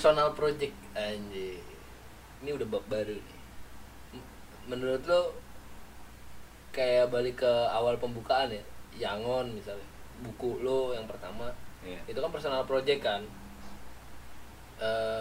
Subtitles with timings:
[0.00, 1.60] personal project anjir.
[2.40, 3.38] Ini udah bab baru nih.
[4.64, 5.36] Menurut lo
[6.72, 8.64] kayak balik ke awal pembukaan ya
[8.96, 9.84] Yangon misalnya
[10.24, 11.52] buku lo yang pertama
[11.84, 12.00] Iya.
[12.08, 13.28] itu kan personal project kan?
[14.80, 15.20] Eh,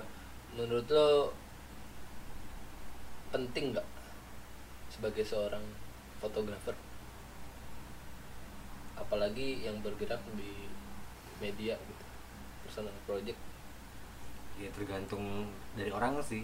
[0.56, 1.36] menurut lo
[3.36, 3.88] penting nggak
[4.96, 5.68] sebagai seorang
[6.24, 6.80] fotografer?
[8.96, 10.72] Apalagi yang bergerak di
[11.44, 12.06] media gitu
[12.64, 13.49] personal project
[14.60, 16.44] ya tergantung dari orang sih.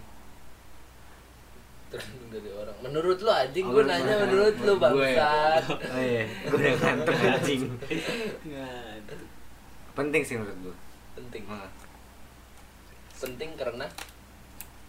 [1.86, 2.76] Tergantung dari orang.
[2.82, 4.82] Menurut lo anjing Oh, gue nanya menurut- menurut lo gue.
[4.82, 5.64] bangsat.
[5.68, 6.23] Oh iya.
[6.46, 7.62] Gue udah ngantuk anjing.
[9.94, 10.76] Penting sih menurut gue
[11.16, 11.44] penting.
[11.46, 11.70] Nah,
[13.16, 13.86] penting karena?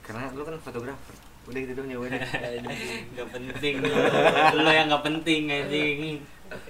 [0.01, 1.15] Karena lu kan fotografer.
[1.47, 2.19] Udah gitu dong jawabannya.
[3.15, 3.75] Nggak penting.
[3.79, 6.19] Lo lo yang nggak penting anjing.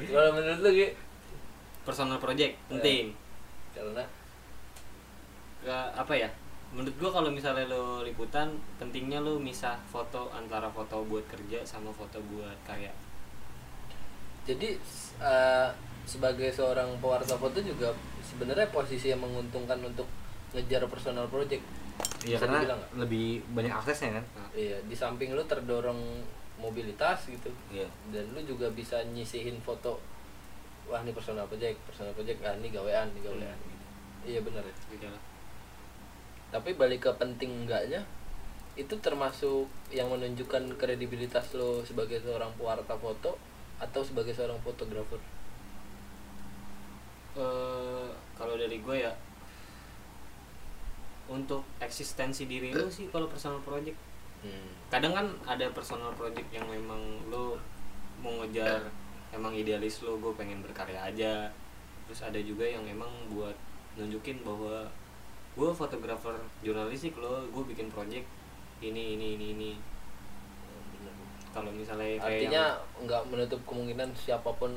[0.07, 0.89] Kalau menurut lo Ge?
[1.83, 3.17] personal project penting.
[3.73, 4.05] Karena?
[5.63, 6.29] Ke apa ya
[6.77, 11.89] menurut gua kalau misalnya lo liputan pentingnya lo misah foto antara foto buat kerja sama
[11.97, 12.93] foto buat karya.
[14.45, 14.77] Jadi
[15.19, 15.69] eh,
[16.07, 17.91] sebagai seorang pewarta foto juga
[18.23, 20.07] sebenarnya posisi yang menguntungkan untuk
[20.55, 21.65] ngejar personal project
[22.23, 24.25] iya karena dibilang lebih banyak aksesnya kan?
[24.55, 26.23] Iya di samping lu terdorong
[26.61, 27.89] mobilitas gitu iya.
[28.13, 30.01] dan lu juga bisa nyisihin foto
[30.87, 33.69] wah ini personal project personal project ah ini gawean ini gawean Hmm.
[33.73, 33.85] gitu.
[34.37, 34.75] iya benar ya?
[34.93, 35.07] Gitu
[36.57, 38.01] tapi balik ke penting enggaknya
[38.81, 43.37] itu termasuk yang menunjukkan kredibilitas lo sebagai seorang pewarta foto
[43.77, 45.21] atau sebagai seorang fotografer?
[47.37, 49.13] Eh kalau dari gue ya
[51.29, 54.01] untuk eksistensi diri lu sih kalau personal project.
[54.37, 54.69] Hmm.
[54.93, 57.01] kadang kan ada personal project yang memang
[57.33, 57.57] lo
[58.21, 58.85] mau ngejar
[59.33, 61.53] emang idealis lo gue pengen berkarya aja.
[62.09, 63.57] Terus ada juga yang emang buat
[63.97, 64.89] nunjukin bahwa
[65.57, 68.29] gue fotografer jurnalistik lo gue bikin project
[68.85, 69.73] ini ini ini ini.
[71.57, 72.65] Kalau misalnya kayak artinya
[73.09, 74.77] nggak menutup kemungkinan siapa pun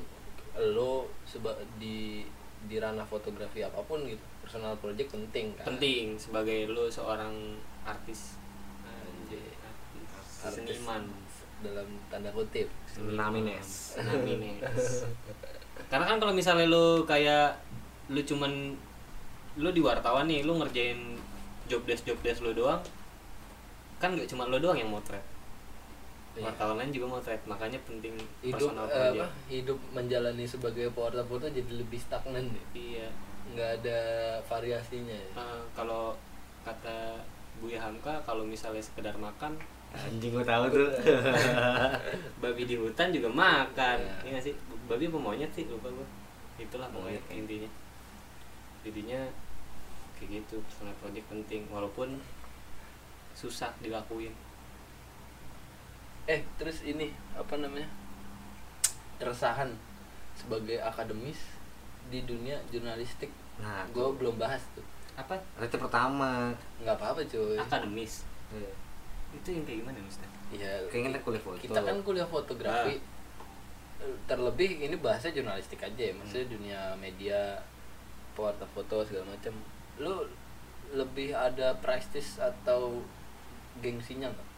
[0.55, 2.23] lo seba di
[2.71, 4.23] di ranah fotografi apa pun gitu.
[4.39, 5.65] Personal project penting yang kan?
[5.75, 8.39] Penting sebagai lo seorang artis.
[8.87, 9.43] Anjir.
[9.59, 10.47] artis.
[10.47, 11.03] Artis seniman.
[11.59, 12.71] dalam tanda kutip.
[12.95, 13.99] Namines.
[13.99, 15.03] Namines.
[15.91, 17.59] Karena kan kalau misalnya lu kayak
[18.07, 18.79] lu cuman
[19.57, 21.17] lu di wartawan nih, lu ngerjain
[21.65, 22.81] job desk job desk lu doang.
[23.97, 25.23] Kan nggak cuma lu doang yang motret.
[26.37, 26.45] Iya.
[26.45, 31.49] Wartawan lain juga motret, makanya penting hidup personal eh, apa, hidup menjalani sebagai pewarta foto
[31.49, 33.09] jadi lebih stagnan deh Iya.
[33.49, 33.99] nggak ada
[34.45, 35.31] variasinya ya.
[35.35, 36.13] Eh, kalau
[36.61, 37.17] kata
[37.59, 39.57] Buya Hamka kalau misalnya sekedar makan
[39.89, 40.85] anjing gue tahu tuh
[42.45, 44.13] babi di hutan juga makan Iya.
[44.21, 44.53] iya nggak sih
[44.85, 46.05] babi apa monyet sih lupa gua
[46.55, 47.35] itulah pokoknya Monyet, ya.
[47.35, 47.69] intinya
[48.81, 49.21] jadinya
[50.15, 52.19] kayak gitu personal project penting walaupun
[53.35, 54.35] susah dilakuin.
[56.27, 57.87] Eh terus ini apa namanya
[59.17, 59.73] keresahan
[60.35, 61.39] sebagai akademis
[62.07, 63.31] di dunia jurnalistik.
[63.59, 64.83] Nah gue belum bahas tuh.
[65.19, 65.35] Apa?
[65.59, 66.55] Itu pertama.
[66.79, 67.59] Nggak apa-apa cuy.
[67.59, 68.23] Akademis?
[68.49, 68.71] Iya.
[69.29, 70.25] itu yang kayak gimana Ustaz?
[70.49, 71.57] ya Kayaknya kita kuliah foto.
[71.61, 72.95] kita kan kuliah fotografi.
[74.25, 77.61] Terlebih ini bahasa jurnalistik aja ya maksudnya dunia media
[78.39, 79.51] pewarta foto segala macam.
[79.99, 80.23] Lu
[80.95, 83.03] lebih ada prestis atau
[83.83, 84.49] gengsinya nggak?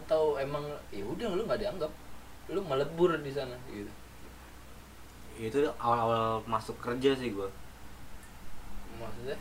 [0.00, 1.92] Atau emang ya udah lu nggak dianggap.
[2.48, 3.92] Lu melebur di sana gitu.
[5.36, 7.46] Itu awal-awal masuk kerja sih gue
[8.98, 9.38] maksudnya?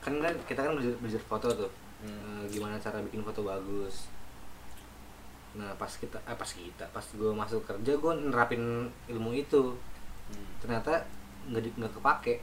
[0.00, 1.70] Kan kan kita kan belajar, belajar foto tuh.
[2.00, 2.16] Hmm.
[2.16, 4.08] Eh, gimana cara bikin foto bagus.
[5.58, 9.76] Nah pas kita eh pas kita pas gue masuk kerja gue nerapin ilmu itu.
[10.32, 11.04] Hmm, ternyata
[11.50, 12.34] nggak nggak kepake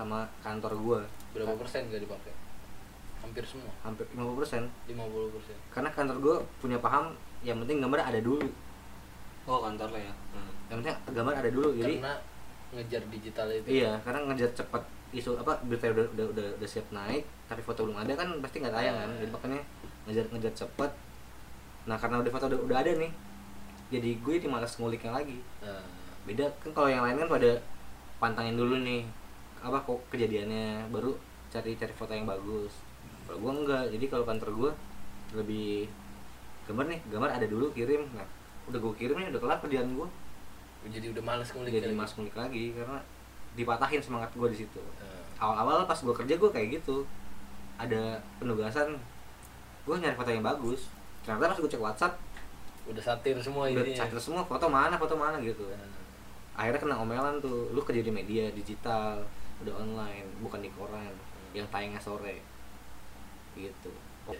[0.00, 1.00] sama kantor gue
[1.36, 2.32] berapa persen gak dipakai?
[3.20, 3.68] Hampir semua?
[3.84, 5.56] Hampir 50% 50 persen.
[5.68, 7.12] karena kantor gue punya paham
[7.44, 8.48] yang penting gambar ada dulu.
[9.44, 10.14] Oh kantor lah ya.
[10.32, 10.52] Hmm.
[10.72, 12.14] yang penting gambar ada dulu jadi karena
[12.70, 16.86] ngejar digital itu iya karena ngejar cepat isu apa berita udah udah udah, udah siap
[16.94, 19.08] naik tapi foto belum ada kan pasti nggak tayang kan.
[19.20, 19.60] Jadi makanya
[20.08, 20.90] ngejar ngejar cepet.
[21.90, 23.12] Nah karena udah foto udah, udah ada nih
[23.90, 25.42] jadi gue jadi malas nguliknya lagi.
[25.60, 25.82] Nah,
[26.22, 27.50] beda kan kalau yang lain kan pada
[28.22, 29.02] pantangin dulu nih
[29.60, 31.12] apa kok kejadiannya baru
[31.52, 32.72] cari cari foto yang bagus.
[33.28, 34.70] Kalau gue enggak jadi kalau kantor gue
[35.36, 35.86] lebih
[36.66, 38.08] gambar nih gambar ada dulu kirim.
[38.16, 38.26] Nah
[38.68, 40.08] udah gue kirim nih udah kelar kerjaan gue
[40.88, 43.04] jadi udah males ngulik jadi malas ngulik lagi karena
[43.52, 44.80] dipatahin semangat gue di situ.
[44.80, 47.04] Nah, awal-awal pas gue kerja gue kayak gitu.
[47.76, 48.96] Ada penugasan
[49.84, 50.88] gue nyari foto yang bagus.
[51.20, 52.14] Ternyata pas gue cek WhatsApp
[52.88, 55.68] udah satir semua udah intinya catat semua foto mana foto mana gitu.
[55.68, 56.00] Nah,
[56.56, 59.20] akhirnya kena omelan tuh lu kerja di media digital
[59.60, 61.12] udah online bukan di koran
[61.52, 62.40] yang tayangnya sore.
[63.52, 63.92] Gitu.
[64.24, 64.36] Oh,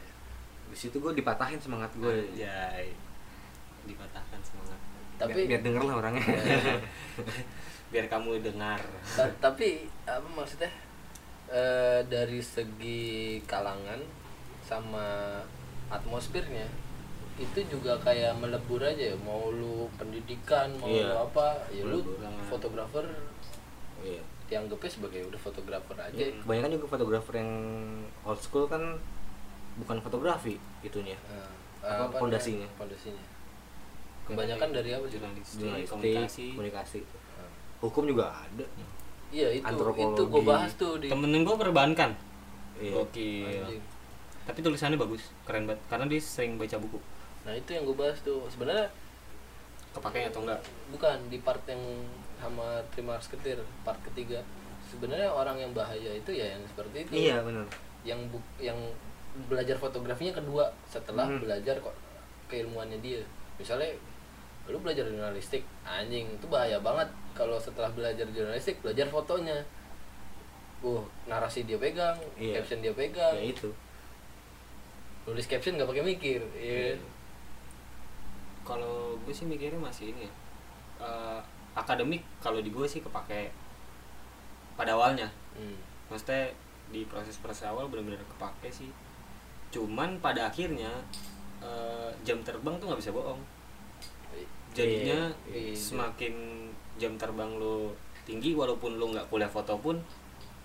[0.67, 2.95] di situ gue dipatahin semangat gue Anjay.
[3.85, 4.79] dipatahkan semangat.
[5.19, 6.25] Tapi- biar, biar denger lah orangnya
[7.93, 8.81] biar kamu dengar.
[9.13, 10.71] Ta- tapi apa maksudnya?
[11.51, 13.99] Eh, dari segi kalangan
[14.63, 15.35] sama
[15.91, 16.63] atmosfernya
[17.35, 19.17] itu juga kayak melebur aja ya.
[19.19, 21.11] Mau lu pendidikan mau Iya.
[21.11, 21.99] lu apa ya lu
[22.47, 23.03] fotografer.
[24.01, 26.19] Iya dianggapnya sebagai udah fotografer aja.
[26.19, 27.52] Ya, kebanyakan juga fotografer yang
[28.26, 28.99] old school kan
[29.79, 31.14] bukan fotografi itunya.
[31.31, 31.49] Eh,
[31.81, 32.67] Apa, apa fondasinya?
[32.76, 33.25] fondasinya
[34.31, 35.19] kebanyakan dari apa sih?
[35.19, 36.47] jurnalistik, jurnalistik komunikasi.
[36.55, 36.99] komunikasi.
[37.02, 37.50] Eh,
[37.82, 38.67] hukum juga ada.
[39.31, 40.19] Iya itu Antropologi.
[40.19, 42.11] itu gue bahas tuh di temen gue perbankan.
[42.81, 42.94] Iya.
[43.02, 43.82] Anjing.
[44.41, 46.99] tapi tulisannya bagus keren banget karena dia sering baca buku.
[47.47, 48.43] Nah itu yang gue bahas tuh.
[48.50, 48.91] Sebenarnya
[49.94, 50.61] kepake atau enggak?
[50.91, 51.79] bukan di part yang
[52.41, 54.41] sama terima ketir part ketiga.
[54.91, 57.31] Sebenarnya orang yang bahaya itu ya yang seperti itu.
[57.31, 57.67] Iya benar.
[58.03, 58.79] Yang bu yang
[59.47, 60.67] belajar fotografinya kedua.
[60.85, 61.39] Setelah Hmm.
[61.39, 61.95] belajar kok
[62.49, 63.23] keilmuannya dia.
[63.55, 63.93] Misalnya
[64.67, 65.63] lu belajar jurnalistik.
[65.85, 67.07] Anjing itu bahaya banget.
[67.37, 69.61] Kalau setelah belajar jurnalistik belajar fotonya.
[70.81, 72.59] Uh narasi dia pegang Iya.
[72.59, 73.37] caption dia pegang.
[73.37, 73.69] Ya itu.
[75.29, 76.97] Nulis caption nggak pakai mikir iya.
[78.65, 80.33] Kalau gue sih mikirnya masih ini ya.
[81.01, 81.41] Eh,
[81.75, 83.51] akademik kalau di gue sih kepake
[84.75, 85.29] pada awalnya.
[85.55, 85.77] Hmm.
[86.11, 86.51] maksudnya
[86.91, 88.91] di proses-proses awal benar-benar kepake sih.
[89.71, 90.91] Cuman pada akhirnya
[91.63, 93.39] eh, jam terbang tuh nggak bisa bohong.
[94.75, 95.75] Jadinya Iya.
[95.75, 96.35] semakin
[96.99, 97.95] jam terbang lo
[98.27, 99.99] tinggi walaupun lo nggak kuliah foto pun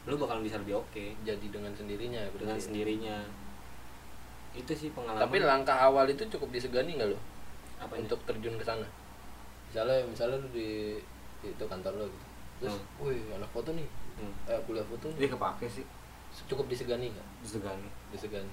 [0.05, 1.05] lo bakal bisa lebih oke.
[1.25, 2.41] Jadi dengan sendirinya berarti.
[2.41, 3.17] dengan sendirinya.
[4.55, 5.21] Itu sih pengalaman.
[5.25, 7.19] Tapi langkah awal itu cukup disegani nggak lo
[7.75, 8.87] apa untuk terjun ke sana
[9.75, 10.95] misalnya misalnya lu di,
[11.43, 12.25] di itu kantor lo gitu.
[12.63, 13.11] Terus Hmm.
[13.11, 13.83] wih anak foto nih.
[14.15, 14.31] Hmm.
[14.47, 15.83] eh, kuliah foto dia nih kepake sih.
[16.47, 17.27] Cukup disegani nggak?
[17.43, 17.89] Disegani.
[18.15, 18.47] Disegani.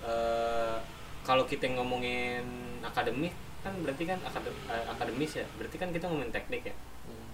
[0.00, 0.76] Eh,
[1.20, 2.40] kalau kita ngomongin
[2.80, 5.46] akademik kan berarti kan akadem, eh, akademis ya.
[5.60, 6.74] Berarti kan kita ngomongin teknik ya.
[7.04, 7.28] Hmm.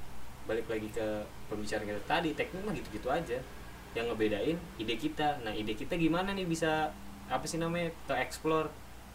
[0.51, 1.07] balik lagi ke
[1.47, 3.39] pembicaraan kita tadi teknik mah gitu-gitu aja.
[3.95, 5.39] Yang ngebedain ide kita.
[5.47, 6.91] Nah ide kita gimana nih bisa
[7.31, 8.69] apa sih namanya ke explore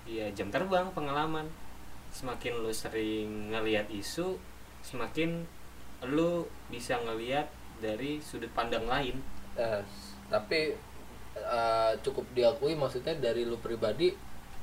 [0.09, 1.45] ya jam terbang pengalaman
[2.09, 4.37] semakin lu sering ngelihat isu
[4.81, 5.45] semakin
[6.07, 7.47] lu bisa ngelihat
[7.79, 9.19] dari sudut pandang lain.
[9.59, 9.81] Eh,
[10.31, 10.73] tapi
[11.35, 14.11] eh, cukup diakui maksudnya dari lu pribadi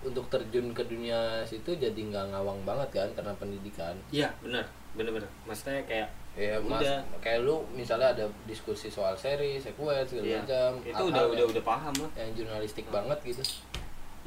[0.04, 3.96] untuk terjun ke dunia situ jadi nggak ngawang banget kan karena pendidikan.
[4.12, 4.64] Iya benar.
[4.96, 5.30] Benar benar.
[5.48, 7.00] Maksudnya kayak ya mas Udah.
[7.24, 11.64] kayak lu misalnya ada diskusi soal seri sequence segala iya, macam itu udah udah udah
[11.64, 13.40] paham lah yang jurnalistik banget gitu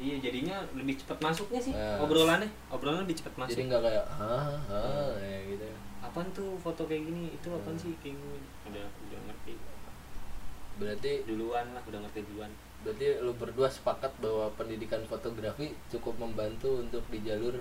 [0.00, 2.00] Iya jadinya lebih cepat masuknya sih Nah.
[2.00, 3.52] obrolannya obrolannya lebih cepat masuk.
[3.52, 5.68] jadi nggak kayak hah hah kayak gitu
[6.00, 7.28] Apaan tuh foto kayak gini?
[7.30, 7.82] Itu apaan Hmm.
[7.84, 8.40] sih kayak gini?
[8.66, 9.54] Udah udah ngerti
[10.74, 12.48] berarti duluan lah, udah ngerti duluan.
[12.80, 17.52] berarti lu berdua sepakat bahwa pendidikan fotografi cukup membantu untuk di jalur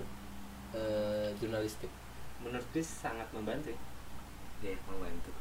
[0.71, 1.91] eh, jurnalistik
[2.39, 3.75] Menurut gue sangat membantu.
[4.61, 4.71] ya.
[4.85, 5.35] membantu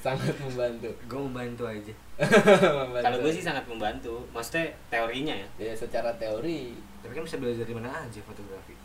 [0.00, 1.92] sangat membantu gue membantu aja.
[3.04, 4.24] Kalau gue sih sangat membantu.
[4.30, 5.48] Maksudnya teorinya ya.
[5.60, 8.76] ya secara teori tapi kan bisa belajar dari mana aja fotografi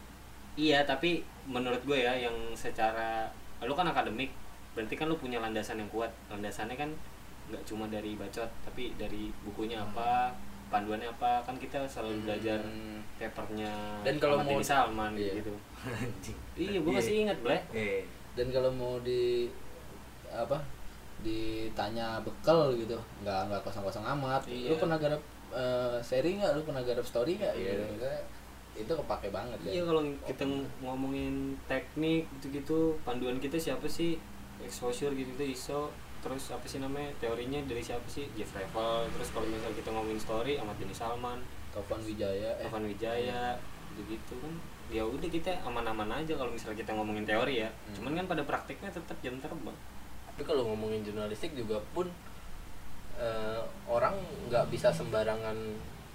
[0.56, 3.28] Iya, tapi menurut gue ya yang secara
[3.60, 4.32] lu kan akademik,
[4.72, 6.08] berarti kan lu punya landasan yang kuat.
[6.28, 6.88] Landasannya kan
[7.52, 10.32] nggak cuma dari bacot, tapi dari bukunya apa,
[10.68, 11.44] panduannya apa.
[11.44, 13.04] Kan kita selalu belajar Hmm.
[13.18, 13.72] papernya
[14.04, 15.36] Dan kalau mau- Salman iya.
[15.36, 15.52] gitu.
[15.92, 17.60] anjing Iya, gue masih ingat, Ble.
[17.72, 19.52] eh dan kalau mau di
[20.28, 20.60] apa
[21.22, 22.98] ditanya bekal gitu.
[23.22, 24.72] Nggak nggak kosong kosong amat Iya.
[24.72, 26.52] lu pernah garap eh, seri nggak?
[26.54, 27.54] Lu pernah garap story nggak?
[27.56, 27.72] Iya.
[27.72, 28.19] gitu Maksudnya,
[28.76, 29.72] itu kepake banget kan?
[29.72, 34.19] Iya kalau kita ng- ngomongin teknik gitu-gitu panduan kita siapa sih?
[34.60, 35.81] Exposure gitu gitu ISO.
[36.19, 37.07] Terus apa sih namanya?
[37.18, 38.26] Teorinya dari siapa sih?
[38.34, 41.40] Jeff Revel terus kalau misalnya kita ngomongin story Ahmad Bin Salman.
[41.72, 42.66] Tovan Wijaya eh.
[42.66, 43.56] Evan Wijaya
[43.95, 44.54] gitu kan.
[44.88, 47.69] Ya udah kita aman-aman aja kalau misalnya kita ngomongin teori ya.
[47.69, 47.95] Hmm.
[47.95, 49.74] cuman kan pada prakteknya tetap jam terbang
[50.35, 52.11] tapi kalau ngomongin jurnalistik juga pun
[53.15, 55.56] eh, orang nggak bisa sembarangan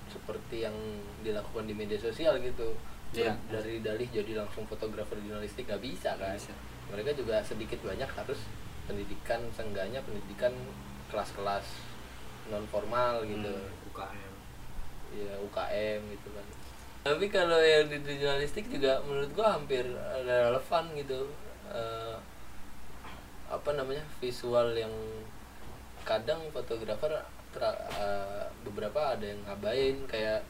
[0.06, 0.76] seperti yang
[1.20, 2.76] dilakukan di media sosial gitu
[3.10, 3.34] Iya.
[3.50, 6.54] dari dalih jadi langsung fotografer jurnalistik nggak bisa kan bisa.
[6.86, 8.38] mereka juga sedikit banyak harus
[8.86, 10.54] pendidikan seenggaknya pendidikan
[11.08, 11.66] kelas-kelas
[12.46, 13.88] non formal gitu Hmm.
[13.88, 14.32] UKM
[15.16, 16.46] ya UKM gitu kan
[17.02, 19.88] tapi kalau yang di jurnalistik juga menurut gua hampir
[20.20, 21.26] relevan gitu
[21.70, 22.16] Eh,
[23.50, 24.92] apa namanya visual yang
[26.06, 27.12] kadang fotografer
[27.50, 29.96] tra- eh, beberapa ada yang ngabain.
[30.06, 30.40] Kayak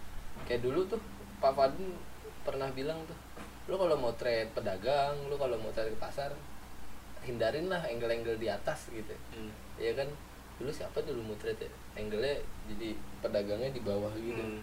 [0.47, 1.01] kayak dulu tuh
[1.41, 1.97] Pak Fadin
[2.45, 3.17] pernah bilang tuh
[3.69, 6.33] lu kalau mau trade pedagang lu kalau mau cari ke pasar
[7.23, 9.13] hindarin lah angle-angle di atas gitu.
[9.33, 9.53] Hmm.
[9.77, 10.09] ya kan?
[10.61, 11.71] Dulu siapa dulu mutret ya?
[11.97, 12.37] Angle-nya
[12.69, 14.41] jadi pedagangnya di bawah gitu.
[14.41, 14.61] Hmm.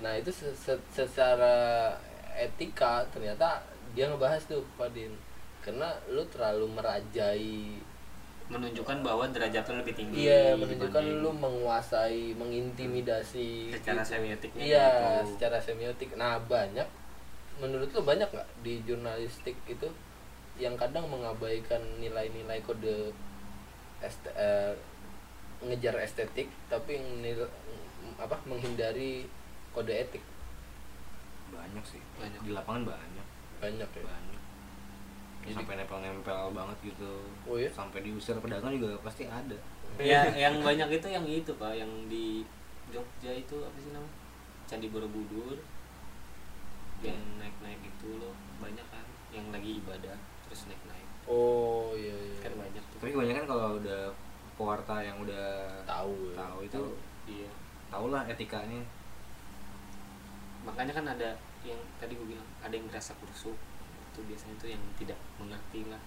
[0.00, 1.92] nah itu se- se- secara
[2.32, 3.60] etika ternyata
[3.92, 5.12] dia ngebahas tuh Fadin
[5.60, 7.76] karena lu terlalu merajai
[8.50, 14.10] menunjukkan bahwa derajat lo lebih tinggi iya menunjukkan dibanding lu menguasai mengintimidasi secara gitu.
[14.10, 14.88] semiotiknya iya
[15.22, 15.38] gitu.
[15.38, 16.88] secara semiotik nah banyak
[17.62, 19.86] menurut lu banyak nggak di jurnalistik itu
[20.58, 23.14] yang kadang mengabaikan nilai-nilai kode
[24.02, 24.74] est- eh,
[25.62, 27.52] ngejar estetik tapi nil-
[28.18, 29.28] apa menghindari
[29.70, 30.24] kode etik
[31.54, 32.40] banyak sih Banyak.
[32.42, 33.26] di lapangan banyak
[33.60, 34.29] banyak ya banyak
[35.40, 37.12] Jadi- sampai nempel-nempel banget gitu.
[37.48, 37.70] Oh iya?
[37.72, 39.56] sampai diusir pedagang juga pasti ada.
[39.96, 42.44] Ya yang banyak itu yang itu pak yang di
[42.90, 44.14] Jogja itu apa sih namanya?
[44.68, 45.56] Candi Borobudur.
[47.00, 49.04] Yang naik naik itu loh banyak kan.
[49.32, 52.38] Yang lagi ibadah terus naik naik oh iya iya.
[52.42, 52.98] Kan banyak tuh.
[52.98, 54.02] Tapi kebanyakan kalau udah
[54.58, 55.48] pewarta yang udah
[55.86, 56.36] tahu ya.
[56.36, 56.82] tahu itu
[57.30, 57.50] iya.
[57.88, 58.82] tau lah etikanya.
[60.66, 61.30] Makanya kan ada
[61.62, 63.56] yang tadi gue bilang ada yang ngerasa kusuk
[64.10, 66.02] itu biasanya tuh yang tidak mengerti lah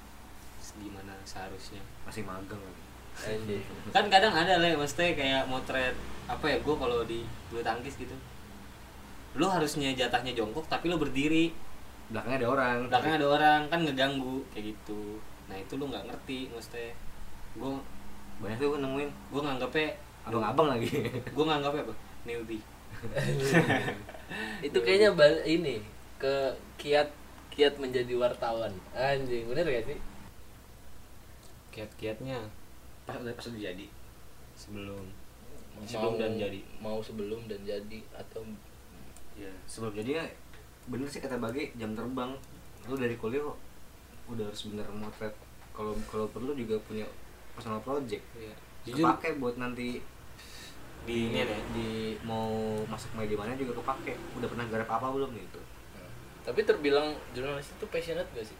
[0.80, 1.82] gimana seharusnya.
[2.08, 3.62] Masih magang lagi.
[3.94, 5.94] Kan kadang ada lah maksudnya kayak motret
[6.26, 8.16] apa ya gue kalau di bulu tangkis gitu
[9.34, 11.50] lu harusnya jatahnya jongkok tapi lu berdiri.
[12.14, 12.78] Belakangnya ada orang.
[12.90, 15.18] Belakangnya ada orang kan ngeganggu kayak gitu.
[15.50, 16.94] Nah itu lu nggak ngerti maksudnya.
[17.58, 17.74] Gue
[18.38, 19.10] banyak tuh gue nemuin.
[19.10, 19.90] gue nganggapnya
[20.24, 20.88] abang-abang lagi.
[21.36, 21.94] Gue nganggapnya apa?
[22.24, 22.64] Newbie.
[24.64, 25.84] Itu kayaknya bal- ini
[26.16, 27.10] ke kiat
[27.54, 28.74] kiat menjadi wartawan.
[28.98, 30.00] Anjing bener gak sih?
[31.70, 32.42] Kiat-kiatnya?
[33.06, 33.88] Pas udah pas jadi.
[34.58, 35.06] Sebelum.
[35.86, 36.62] Sebelum Mau- dan jadi.
[36.82, 38.46] mau sebelum dan jadi atau
[39.34, 40.26] ya sebelum jadi ya
[40.86, 42.34] bener sih kata bagi jam terbang.
[42.90, 43.58] Lu dari kuliah kok
[44.34, 45.34] udah harus bener motret.
[45.74, 47.06] Kalau kalau perlu juga punya
[47.54, 48.22] personal project.
[48.38, 48.54] Ya.
[48.84, 50.04] jujur kepake buat nanti
[51.08, 52.52] di ini ada ya, di mau
[52.88, 54.14] masuk media mana juga kepake.
[54.38, 55.73] Udah pernah garap apa belum gitu
[56.44, 58.58] tapi terbilang jurnalis itu passionate gak sih?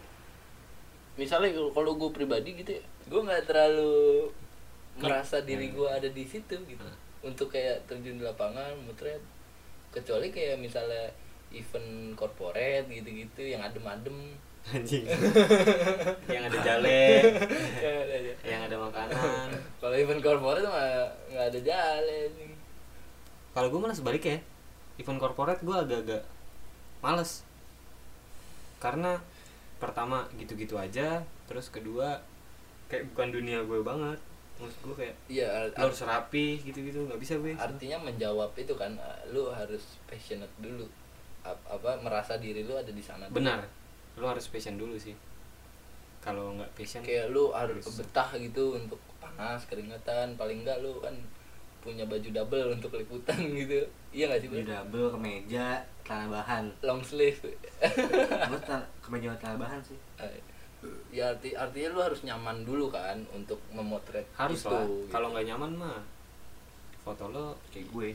[1.20, 2.84] Misalnya kalau- gue pribadi gitu ya.
[3.06, 4.32] Gue nggak terlalu
[4.98, 6.84] merasa diri gue ada di situ gitu.
[7.22, 9.22] Untuk kayak terjun di lapangan motret.
[9.94, 11.12] Kecuali kayak misalnya
[11.54, 14.34] event corporate gitu-gitu yang adem-adem.
[14.64, 15.04] Anjing.
[16.34, 17.04] Yang ada jale.
[18.48, 19.48] Yang ada makanan.
[19.84, 21.04] Kalau event corporate mah
[21.36, 22.32] nggak ada jalan
[23.54, 24.42] kalau gue malah sebaliknya ya.
[25.06, 26.24] Event corporate gue agak-agak
[27.06, 27.46] males
[28.84, 29.16] karena
[29.80, 32.20] pertama gitu-gitu aja terus kedua
[32.88, 34.20] kayak bukan dunia gue banget
[34.54, 38.76] maksud gue kayak iya ar- lo harus rapi gitu-gitu nggak bisa gue artinya menjawab itu
[38.76, 40.84] kan uh, lu harus passionate dulu
[41.42, 43.40] Ap- apa merasa diri lu ada di sana dulu.
[43.40, 43.64] benar
[44.16, 45.16] lo harus passion dulu sih
[46.20, 48.00] kalau nggak passion kayak lu harus Harus.
[48.00, 51.12] betah gitu untuk panas keringatan paling enggak lu kan
[51.84, 53.84] punya baju double untuk liputan gitu.
[54.10, 54.64] Iya gak sih Bro?
[54.64, 56.66] double kemeja celana bahan.
[56.80, 57.44] Long sleeve.
[58.50, 58.60] Gue
[59.04, 60.00] kemeja celana bahan sih.
[61.12, 64.84] Ya arti artinya lu harus nyaman dulu kan untuk memotret harus itu, lah.
[64.84, 65.08] gitu.
[65.08, 66.00] kalau nggak nyaman mah
[67.00, 68.10] foto lo kayak gue.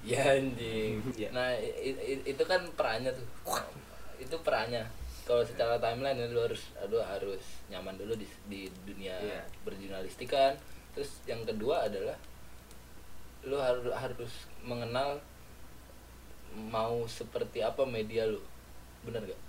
[0.00, 1.00] Ya anjing.
[1.16, 1.28] Iya.
[1.32, 3.24] nah i- i- itu kan perannya tuh.
[4.16, 4.84] Itu perannya.
[5.24, 9.40] Kalau secara timeline ya, lu harus lu harus nyaman dulu di, di dunia Iya.
[9.62, 10.56] berjurnalistik kan.
[10.92, 12.16] Terus yang kedua adalah
[13.46, 15.16] lu harus harus mengenal
[16.68, 18.42] mau seperti apa media lu.
[19.06, 19.40] Bener gak?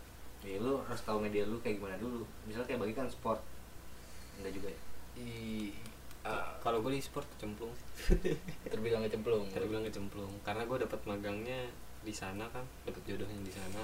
[0.45, 2.23] Ya lu harus tahu media lu kayak gimana dulu.
[2.47, 3.41] Misalnya kayak bagi kan sport.
[4.39, 4.79] Enggak juga ya?
[5.19, 5.31] I,
[6.23, 7.73] ah, kalau gue di sport cemplung
[8.71, 9.45] terbilang kecemplung.
[9.51, 10.31] Terbilang kecemplung.
[10.47, 11.67] Karena gue dapat magangnya
[12.01, 13.83] di sana kan dapat jodohnya di sana.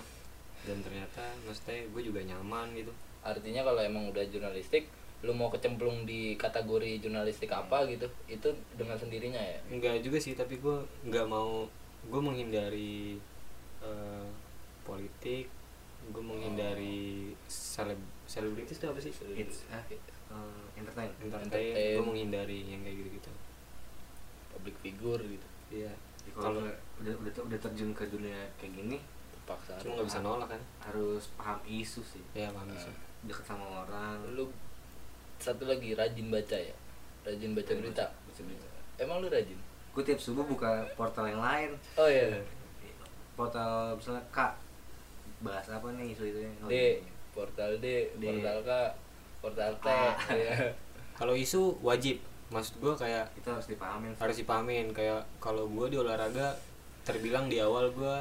[0.63, 2.93] Dan ternyata maksudnya gue juga nyaman gitu.
[3.27, 4.87] Artinya kalau emang udah jurnalistik
[5.25, 9.57] lu mau kecemplung di kategori jurnalistik apa gitu itu dengan sendirinya ya?
[9.73, 10.77] Enggak juga sih tapi gue
[11.09, 11.65] nggak mau
[12.07, 13.17] gue menghindari
[13.81, 14.27] eh,
[14.85, 15.49] politik
[16.07, 17.97] gue menghindari seleb
[18.29, 19.11] selebritis itu apa sih?
[19.33, 19.99] It's ah, eh,
[20.77, 21.09] entertain.
[21.17, 21.49] Entertain.
[21.49, 21.95] Entertain.
[21.97, 23.31] gue menghindari yang kayak gitu gitu
[24.53, 25.47] public figure gitu.
[25.73, 25.91] Iya.
[26.27, 26.59] Ya, kalau
[27.01, 28.99] udah, udah udah terjun ke dunia kayak gini
[29.31, 30.61] terpaksa cuma nggak bisa nolak kan?
[30.83, 32.23] harus paham isu sih.
[32.35, 32.91] Ya paham sih
[33.25, 34.19] deket sama orang.
[34.35, 34.51] Lu
[35.37, 36.75] satu lagi rajin baca ya.
[37.25, 38.05] Rajin baca berita.
[38.07, 38.67] baca berita.
[38.97, 39.57] emang lu rajin?
[39.93, 41.71] Gue tiap subuh buka portal yang lain.
[41.97, 42.37] Oh iya.
[43.37, 44.57] Portal misalnya kak
[45.37, 46.97] bahas apa nih isu itu oh, D.
[47.29, 48.25] portal D, D.
[48.25, 48.71] portal K
[49.37, 49.87] portal T
[50.33, 50.55] ya.
[51.19, 52.17] kalau isu wajib.
[52.47, 54.15] Maksud gue kayak itu harus dipahamin.
[54.15, 54.21] sih.
[54.23, 54.87] harus dipahamin.
[54.95, 56.55] Kayak kalau gue di olahraga
[57.03, 58.15] terbilang di awal gue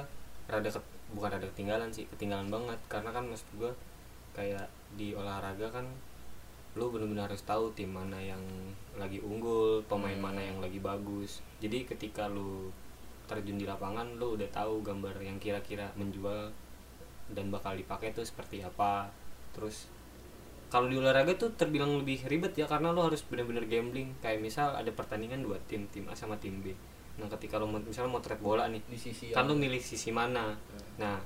[0.50, 2.78] rada ke- bukan rada ketinggalan sih ketinggalan banget.
[2.90, 3.70] Karena kan maksud gue
[4.34, 4.66] kayak
[4.98, 5.86] di olahraga kan
[6.76, 8.40] lu benar-benar harus tahu tim mana yang
[9.00, 11.40] lagi unggul pemain mana yang lagi bagus.
[11.56, 12.68] Jadi ketika lu
[13.24, 16.52] terjun di lapangan lu udah tahu gambar yang kira-kira menjual
[17.32, 19.08] dan bakal dipakai tuh seperti apa.
[19.56, 19.88] Terus
[20.68, 24.12] kalau di olahraga tuh terbilang lebih ribet ya karena lo harus benar-benar gambling.
[24.20, 26.76] Kayak misal ada pertandingan dua tim tim A sama tim B.
[27.16, 30.52] Nah ketika lo misalnya mau trade bola nih di sisi kan lu milih sisi mana.
[31.00, 31.16] Nah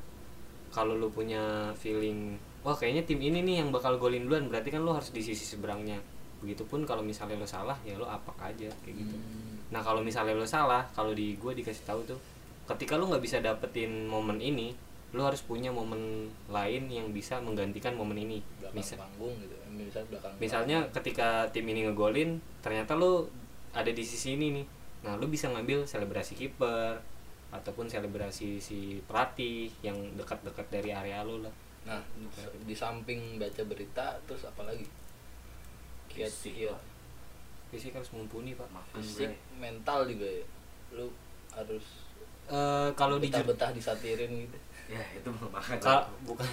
[0.71, 4.49] kalau lu punya feeling wah kayaknya tim ini nih yang bakal golin duluan.
[4.49, 6.01] Berarti kan lu harus di sisi seberangnya.
[6.41, 9.17] Begitupun kalau misalnya lo salah ya lo apak aja kayak gitu.
[9.17, 9.61] Hmm.
[9.71, 12.19] nah kalau misalnya lo salah kalau di gue dikasih tahu tuh
[12.67, 14.75] ketika lu nggak bisa dapetin momen ini
[15.13, 18.39] lu harus punya momen lain yang bisa menggantikan momen ini.
[18.59, 23.29] Belakang misal panggung gitu misal belakang misalnya ketika tim ini ngegolin ternyata lu
[23.77, 24.67] ada di sisi ini nih.
[25.07, 26.99] Nah lu bisa ngambil selebrasi kiper
[27.53, 32.01] ataupun selebrasi si pelatih yang dekat-dekat dari area lu lah nah
[32.63, 34.85] di samping baca berita terus apa lagi?
[36.11, 36.73] Kiat Fisik kiat.
[36.75, 36.83] Lah.
[37.71, 38.67] fisik harus mumpuni pak.
[38.69, 39.63] Makan fisik bre.
[39.63, 40.45] mental juga ya?
[40.93, 41.07] Lu
[41.55, 41.85] harus
[42.51, 44.59] Eh, kalau di betah-betah disatirin gitu.
[44.91, 45.79] Ya itu makan.
[45.79, 46.51] Ka- bukan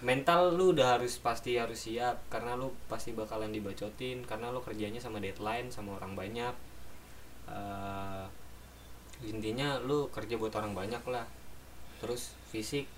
[0.00, 4.96] mental lu udah harus pasti harus siap karena lu pasti bakalan dibacotin karena lu kerjanya
[4.96, 6.54] sama deadline sama orang banyak.
[7.44, 8.24] Eh,
[9.28, 11.28] intinya lu kerja buat orang banyak lah.
[12.00, 12.88] Terus fisik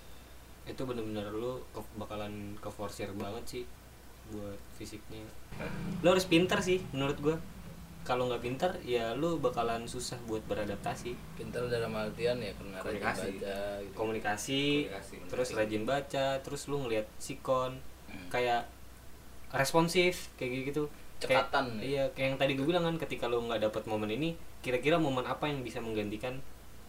[0.65, 3.63] itu bener-bener lu ke- bakalan ke forsir banget sih
[4.27, 5.21] buat fisiknya
[5.99, 7.37] lu harus pinter sih menurut gua
[8.01, 12.85] kalau nggak pinter ya lu bakalan susah buat beradaptasi pintar dalam artian ya karena rajin
[13.01, 13.21] Komunikasi.
[13.21, 13.25] baca
[13.79, 15.53] gitu komunikasi, Komunikasi, terus komunikasi.
[15.59, 17.73] rajin baca terus lu ngeliat sikon
[18.05, 18.29] Hmm.
[18.29, 18.63] kayak
[19.51, 21.81] responsif kayak gitu Kayak- Cekatan ya.
[21.81, 25.23] iya kayak yang tadi gue bilang kan ketika lu nggak dapet momen ini kira-kira momen
[25.23, 26.37] apa yang bisa menggantikan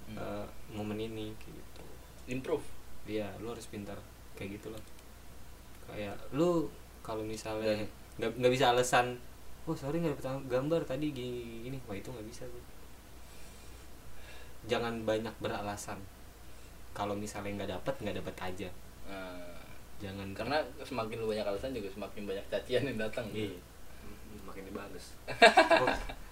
[0.06, 0.16] Hmm.
[0.16, 1.83] eh, momen ini kayak gitu
[2.28, 2.62] improve
[3.07, 3.99] iya lu harus pintar.
[4.37, 4.83] Kayak gitu loh
[5.87, 6.67] kayak lu
[7.07, 7.79] kalau misalnya
[8.19, 9.15] nggak nggak bisa alasan
[9.71, 11.79] oh sorry nggak dapet gambar tadi gini gini.
[11.87, 12.65] Wah itu nggak bisa tuh
[14.67, 16.03] jangan banyak beralasan.
[16.91, 18.69] Kalau misalnya nggak dapet nggak dapet aja.
[19.07, 19.62] Nah,
[20.03, 23.31] jangan karena semakin lu banyak alasan juga semakin banyak cacian yang datang.
[23.31, 23.55] Iya.
[24.37, 25.16] Hmm, makin dibalas
[25.83, 25.88] oh,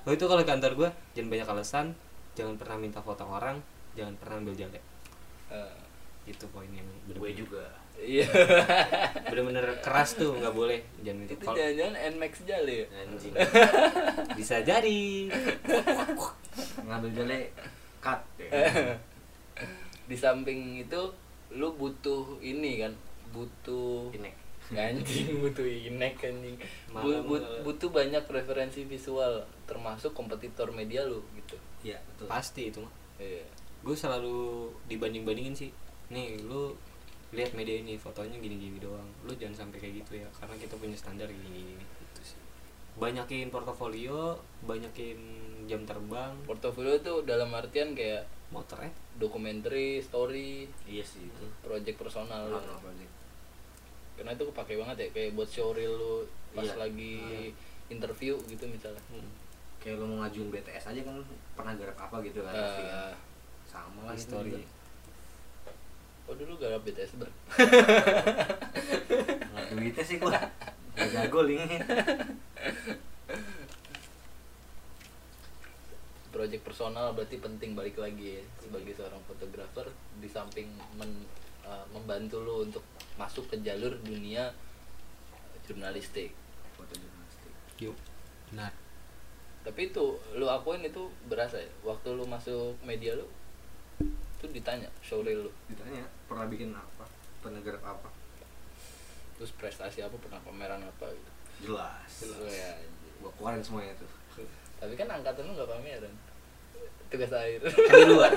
[0.08, 1.86] oh, itu kalau kantor gue jangan banyak alasan
[2.34, 3.60] jangan pernah minta foto orang
[3.94, 4.82] jangan pernah ambil jalek
[5.52, 5.80] Eh,
[6.24, 7.36] itu poin yang gue bener-bener.
[7.36, 7.64] juga.
[7.94, 8.26] Iya.
[9.30, 11.34] Bener-bener keras tuh nggak boleh jangan itu.
[11.38, 12.86] Kalau- jangan-jangan nmax jale ya?
[12.98, 13.32] Anjing.
[14.34, 15.02] Bisa jadi.
[16.80, 17.38] Ngambil jale
[17.98, 18.50] cut ya.
[20.10, 21.00] di samping itu
[21.50, 22.92] lu butuh ini kan?
[23.30, 24.30] Butuh ini
[24.72, 26.56] anjing butuh inek anjing.
[26.88, 27.62] Bu- Malam, bu- malam.
[27.62, 31.54] butuh banyak referensi visual termasuk kompetitor media lu gitu.
[31.84, 32.26] Iya betul.
[32.26, 32.92] Pasti itu mah.
[33.16, 33.44] Iya.
[33.80, 34.34] Gue selalu
[34.84, 35.70] dibanding bandingin sih
[36.08, 36.74] nih lu
[37.30, 40.74] lihat media ini fotonya gini gini doang lu jangan sampai kayak gitu ya karena kita
[40.74, 42.40] punya standar gini gini gitu sih
[42.94, 45.18] banyakin portofolio banyakin
[45.64, 51.96] jam terbang portofolio tuh dalam artian kayak motor eh dokumenter story iya sih itu project
[51.96, 52.54] personal lu.
[52.54, 53.12] Personal project.
[54.14, 56.14] karena itu kepake banget ya kayak buat showreel lu
[56.54, 56.78] pas Iya.
[56.78, 57.14] lagi
[57.88, 59.26] interview gitu misalnya Hmm.
[59.82, 61.18] kayak lu mau ngajuin BTS aja kan
[61.52, 62.54] pernah garap apa gitu kan.
[62.54, 63.12] Eh,
[63.66, 64.62] sama lah itu story juga.
[66.24, 67.28] Oh dulu garap BTS ber
[69.54, 70.38] nggak duitnya sih gua.
[70.94, 71.80] Nggak jago linknya.
[76.34, 79.86] Project personal berarti penting balik lagi ya sebagai seorang fotografer
[80.18, 80.66] di samping
[80.98, 81.30] men-
[81.62, 82.82] uh, membantu lo untuk
[83.14, 84.50] masuk ke jalur dunia
[85.70, 86.34] jurnalistik.
[86.74, 87.96] Foto jurnalistik yuk
[88.50, 88.74] benar.
[89.64, 93.26] Tapi itu lu akuin itu berasa ya waktu lu masuk media lu
[94.44, 97.08] tuh ditanya showreel lu ditanya pernah bikin apa?
[97.40, 98.08] Pernah garap apa?
[99.40, 100.14] Terus prestasi apa?
[100.20, 101.30] Pernah pameran apa gitu?
[101.64, 102.12] Jelas.
[102.28, 102.76] Oh, ya,
[103.24, 104.10] gua keluarin semuanya tuh.
[104.76, 106.14] Tapi kan angkatan lu nggak pameran.
[107.08, 107.60] Tugas akhir.
[107.64, 108.32] Kan di luar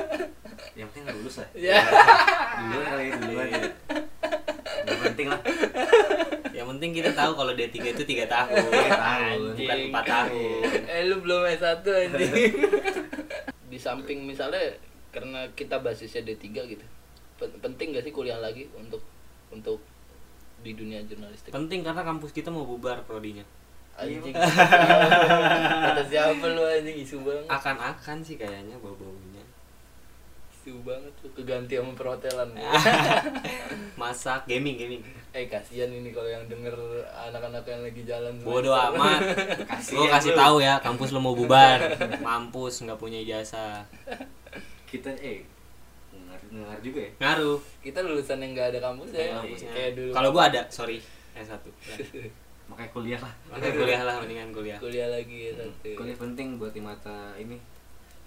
[0.77, 1.77] yang penting nggak lulus lah ya
[2.61, 3.47] duluan kali ya duluan.
[3.49, 3.61] Ya
[4.87, 5.41] nggak penting lah.
[6.53, 8.57] Yang penting kita tahu kalau D3 itu tiga tahun.
[8.69, 9.39] Tiga tahun.
[9.57, 10.61] bukan empat tahun.
[10.85, 12.33] Eh lu belum S1 anjing.
[13.71, 14.73] Di samping misalnya
[15.17, 16.45] karena kita basisnya D3
[16.77, 16.85] gitu.
[17.41, 19.01] Pen- penting gak sih kuliah lagi untuk
[19.49, 19.81] untuk
[20.61, 21.49] di dunia jurnalistik?
[21.49, 23.41] Penting karena kampus kita mau bubar prodinya.
[23.97, 24.29] Anjing.
[25.89, 27.01] Kata siapa lu anjing?
[27.01, 27.49] Isu banget.
[27.49, 29.41] Akan-akan sih kayaknya bau-baunya.
[30.53, 32.53] Isu banget tuh keganti sama perhotelan.
[34.01, 35.01] Masak gaming gaming.
[35.33, 36.77] Eh kasihan ini kalau yang denger
[37.09, 39.33] anak-anak yang lagi jalan bodoh amat.
[39.97, 41.97] Gue kasih tahu ya kampus lo mau bubar.
[42.21, 43.81] Mampus nggak punya ijazah
[44.87, 45.43] kita eh
[46.15, 47.11] ngar ngar juga ya?
[47.19, 47.59] Ngaruh.
[47.83, 49.37] Kita lulusan yang gak ada kampus ya.
[49.37, 50.11] Kampusnya kayak dulu.
[50.15, 50.97] Kalau gue ada sorry
[51.37, 51.61] S1
[52.71, 53.33] makanya kuliah lah.
[53.47, 54.79] Makanya kuliah lah mendingan kuliah.
[54.79, 55.87] Kuliah lagi ya satu.
[55.95, 57.55] Kuliah penting buat di mata ini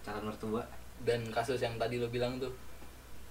[0.00, 0.64] calon mertua.
[1.00, 2.52] Dan kasus yang tadi lo bilang tuh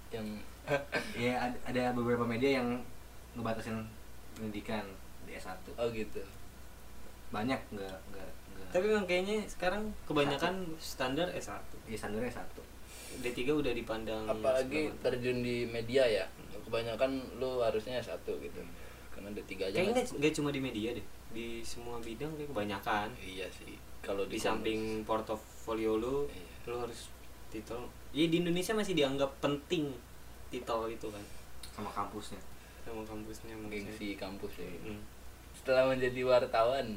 [0.10, 0.26] yang
[1.18, 2.78] ya ada, ada beberapa media yang
[3.34, 3.78] ngebatasin
[4.38, 4.86] pendidikan
[5.26, 6.22] di S1 oh gitu.
[7.34, 8.68] Banyak nggak nggak nggak.
[8.70, 11.58] Tapi memang kayaknya sekarang kebanyakan standar S1
[11.89, 12.68] ya standarnya S1
[13.17, 16.26] D3 udah dipandang apalagi terjun di media ya.
[16.62, 18.62] Kebanyakan lo harusnya satu gitu.
[19.10, 21.06] Karena D3 aja kayaknya nggak- cuma di media deh.
[21.30, 23.10] Di semua bidang kayak kebanyakan.
[23.17, 23.74] Iya sih.
[24.00, 26.45] Kalau di samping portofolio lu Iya.
[26.67, 27.10] lu harus
[27.48, 27.82] titel.
[28.10, 29.89] Iya di Indonesia masih dianggap penting
[30.48, 31.26] titel itu kan.
[31.72, 32.39] Sama kampusnya.
[32.82, 33.82] Sama kampusnya maksudnya.
[33.86, 34.69] gengsi kampus ya.
[34.84, 35.02] Hmm.
[35.52, 36.95] setelah menjadi wartawan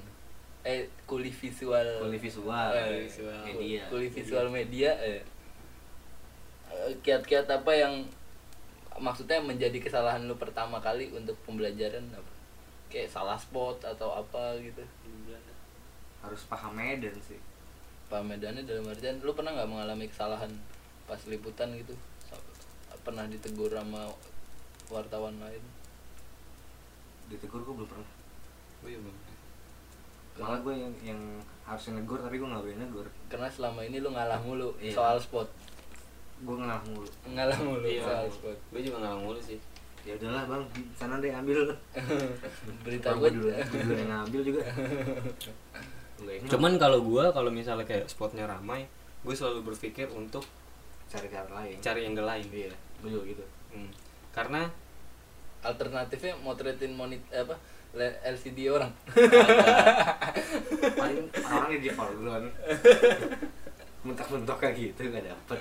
[0.62, 3.42] eh kuli visual kuliah visual Eh, visual.
[3.42, 3.82] media.
[3.90, 5.18] Kuli visual media Eh,
[7.02, 8.04] kiat-kiat apa yang
[8.98, 12.32] maksudnya menjadi kesalahan lu pertama kali untuk pembelajaran apa?
[12.92, 14.84] Kayak salah spot atau apa gitu?
[16.20, 17.40] Harus paham medan sih.
[18.12, 20.52] Paham medannya dalam artian lu pernah nggak mengalami kesalahan
[21.08, 21.96] pas liputan gitu?
[23.02, 24.06] Pernah ditegur sama
[24.92, 25.62] wartawan lain?
[27.26, 28.10] Ditegur gue belum pernah.
[28.84, 29.32] Oh iya bang
[30.32, 31.20] malah gue yang yang
[31.68, 33.06] harusnya negur tapi gue nggak boleh negur.
[33.28, 34.96] Karena selama ini lu ngalah mulu Iya.
[34.96, 35.44] soal spot
[36.42, 37.08] gue ngalah mulu.
[37.30, 38.02] Ngalah mulu iya.
[38.02, 39.58] soal gue juga nggak mulu sih.
[40.02, 40.62] Ya udahlah bang.
[40.74, 41.70] Di sana deh ambil.
[42.84, 44.62] Berita gue gue dulu gue dulu yang ngambil juga.
[46.50, 48.86] Cuman kalau gua kalau misalnya kayak spotnya ramai
[49.22, 50.42] gue selalu berpikir untuk
[51.06, 51.78] cari cara lain.
[51.78, 52.46] cari angle lain.
[52.50, 53.44] Iya gue juga gitu.
[53.72, 53.90] Hmm.
[54.32, 54.68] karena
[55.64, 57.56] alternatifnya motretin monit apa
[57.94, 58.90] le- LCD orang.
[60.98, 62.48] Paling orang di foreground
[64.02, 65.60] mentok-mentok kayak gitu gak dapet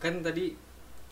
[0.00, 0.56] kan tadi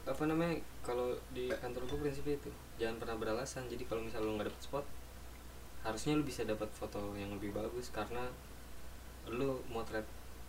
[0.03, 3.69] apa namanya kalau di kantor gue prinsipnya itu jangan pernah beralasan.
[3.69, 4.87] Jadi kalau misalnya lu nggak dapet spot
[5.79, 8.25] harusnya lu bisa dapat foto yang lebih bagus karena
[9.29, 10.05] lu motret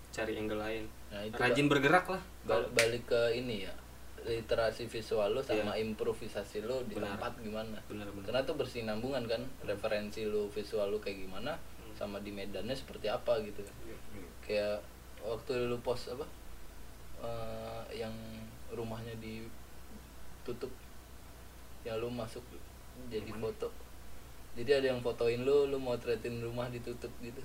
[0.10, 0.88] cari angle lain.
[1.14, 2.22] Nah, itu rajin bergerak lah.
[2.48, 3.74] Bal- balik ke ini ya
[4.20, 5.86] literasi visual lo sama Iya.
[5.86, 7.16] improvisasi lo di Benar.
[7.16, 7.80] tempat gimana?
[7.88, 11.56] Benar-benar karena itu bersinambungan kan referensi lo visual lo kayak gimana
[11.96, 13.60] sama di medannya seperti apa gitu
[14.40, 14.80] kayak
[15.20, 16.24] waktu lu post apa
[17.20, 18.14] eh, yang
[18.70, 20.72] rumahnya ditutup
[21.82, 22.44] yang lu masuk
[23.08, 23.48] jadi mana?
[23.48, 23.68] foto.
[24.58, 27.40] Jadi ada yang fotoin lu lu motretin rumah ditutup gitu.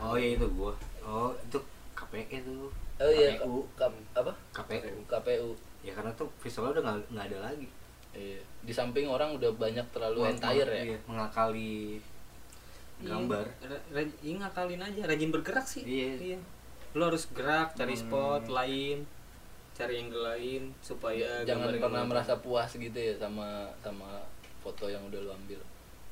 [0.00, 0.72] Oh iya itu gue
[1.04, 1.58] oh itu
[1.92, 4.32] KPE tuh oh iya KPU K- K- apa?
[4.54, 5.48] KPU KPU
[5.84, 7.68] ya karena tuh visualnya udah nggak ada lagi.
[8.16, 8.40] Iya.
[8.64, 10.84] Di samping orang udah banyak terlalu Meng- entire ya.
[10.86, 12.00] iya, mengakali
[12.96, 13.44] gambar.
[13.60, 15.84] Iya, ra- iya ngakalin aja rajin bergerak sih.
[15.84, 16.40] Iya.
[16.92, 18.02] Lu harus gerak cari Hmm.
[18.02, 18.98] spot lain
[19.72, 23.44] cari angle lain supaya Jangan pernah merasa puas gitu ya sama
[23.78, 24.08] sama
[24.58, 25.60] foto yang udah lu ambil.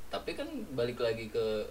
[0.06, 1.64] Tapi kan balik lagi ke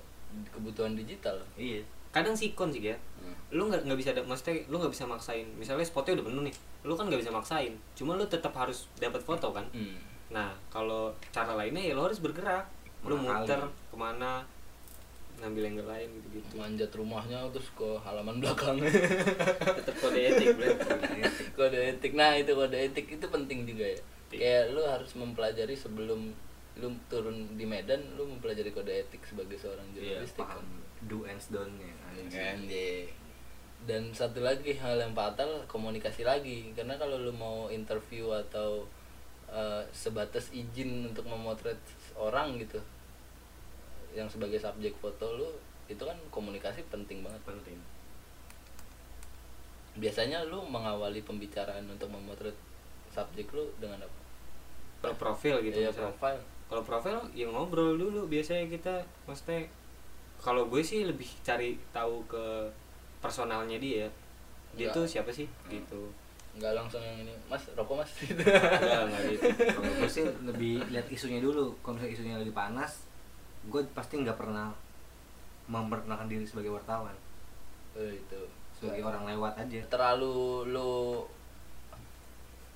[0.50, 1.38] kebutuhan digital.
[1.54, 1.78] iya
[2.10, 3.34] kadang sikon sih ya Hmm.
[3.52, 6.94] lu nggak nggak bisa maksudnya lu nggak bisa maksain misalnya spotnya udah penuh nih lu
[6.94, 9.98] kan nggak bisa maksain cuma lu tetap harus dapat foto kan Hmm.
[10.30, 12.66] nah kalau cara lainnya ya lu harus bergerak
[13.02, 13.46] lu Mengakali.
[13.46, 14.46] muter ke mana
[15.44, 18.80] ngambil angle lain gitu gitu Manjat rumahnya terus ke halaman belakang.
[19.78, 20.56] tetap kode etik
[21.60, 22.12] kode etik.
[22.16, 24.00] Nah, itu kode etik itu penting juga ya.
[24.00, 24.40] Penting.
[24.40, 26.32] Kayak lu harus mempelajari sebelum
[26.74, 30.58] lu turun di medan lu mempelajari kode etik sebagai seorang Iya, jurnalistik kan.
[30.58, 30.68] paham
[31.06, 31.94] do and don't-nya
[32.32, 33.06] kan iya.
[33.84, 38.88] dan satu lagi hal yang fatal komunikasi lagi karena kalau lu mau interview atau
[39.52, 41.78] eh, sebatas izin untuk memotret
[42.16, 42.80] orang gitu
[44.14, 45.50] yang sebagai subjek foto lu
[45.90, 47.42] itu kan komunikasi penting banget.
[47.44, 47.78] Penting.
[49.98, 52.56] Biasanya lu mengawali pembicaraan untuk memotret
[53.14, 54.20] subjek lu dengan apa?
[55.04, 56.40] Pro- profil gitu ya profile
[56.74, 58.96] kalau profil ya ngobrol dulu biasanya kita.
[59.30, 59.70] Maksudnya
[60.42, 62.66] kalau gue sih lebih cari tahu ke
[63.22, 64.10] personalnya dia.
[64.74, 64.98] Dia Enggak.
[64.98, 65.46] tuh siapa sih?
[65.46, 65.70] Hmm.
[65.70, 66.02] gitu.
[66.58, 68.10] Nggak langsung yang ini mas rokok mas?
[68.18, 69.46] Gitu enggak enggak gitu.
[69.70, 71.78] Kalau gue sih lebih lihat isunya dulu.
[71.86, 73.06] Kalau misalnya isunya lagi panas
[73.66, 74.72] gue pasti nggak pernah
[75.66, 77.16] memperkenalkan diri sebagai wartawan
[77.94, 78.42] Oh, itu
[78.74, 81.22] sebagai orang lewat aja terlalu lu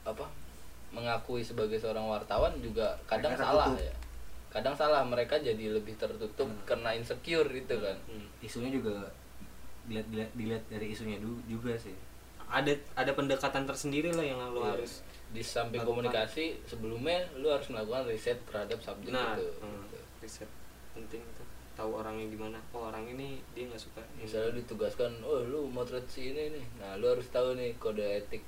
[0.04, 0.24] apa
[0.90, 3.84] mengakui sebagai seorang wartawan juga kadang Mereka salah tertutup.
[3.84, 3.94] ya
[4.48, 6.64] kadang salah mereka jadi lebih tertutup Hmm.
[6.64, 8.28] karena insecure gitu kan Hmm.
[8.40, 9.12] isunya juga
[9.84, 11.92] dilihat dilihat, dilihat dari isunya juga sih
[12.46, 14.72] ada ada pendekatan tersendiri lah yang lo Iya.
[14.74, 16.08] harus di samping Lakukan.
[16.08, 20.00] komunikasi sebelumnya lu harus melakukan riset terhadap subjek nah itu hmm, gitu.
[20.22, 20.50] riset
[20.98, 21.44] penting itu.
[21.74, 22.58] Tahu orangnya gimana.
[22.72, 24.02] Oh orang ini dia nggak suka.
[24.18, 28.42] Misalnya ditugaskan oh lu motret si ini nih nah lu harus tahu nih kode etik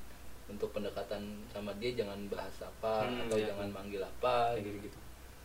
[0.49, 1.93] untuk pendekatan sama dia.
[1.95, 3.53] Jangan bahas apa Hmm, atau iya.
[3.53, 4.57] jangan manggil apa.
[4.57, 4.79] Kayak gitu.
[4.89, 4.99] gitu